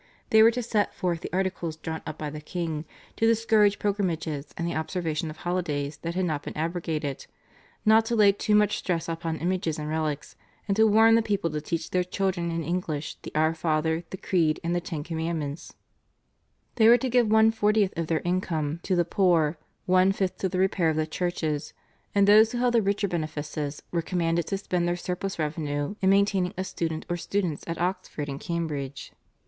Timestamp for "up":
2.07-2.17